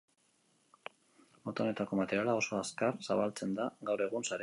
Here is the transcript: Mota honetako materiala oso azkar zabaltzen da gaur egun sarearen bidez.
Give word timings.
Mota 1.49 1.67
honetako 1.67 2.01
materiala 2.01 2.37
oso 2.43 2.59
azkar 2.63 3.01
zabaltzen 3.11 3.57
da 3.61 3.73
gaur 3.93 4.07
egun 4.07 4.25
sarearen 4.25 4.31
bidez. 4.31 4.39